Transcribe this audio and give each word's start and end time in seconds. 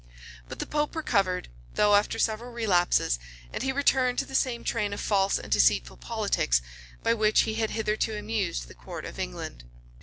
But 0.49 0.57
the 0.57 0.65
pope 0.65 0.95
recovered, 0.95 1.47
though 1.75 1.93
after 1.93 2.17
several 2.17 2.51
relapses; 2.51 3.19
and 3.53 3.61
he 3.61 3.71
returned 3.71 4.17
to 4.17 4.25
the 4.25 4.33
same 4.33 4.63
train 4.63 4.93
of 4.93 4.99
false 4.99 5.37
and 5.37 5.51
deceitful 5.51 5.97
politics, 5.97 6.59
by 7.03 7.13
which 7.13 7.41
he 7.41 7.53
had 7.53 7.69
hitherto 7.69 8.17
amused 8.17 8.67
the 8.67 8.73
court 8.73 9.05
of 9.05 9.19
England. 9.19 9.63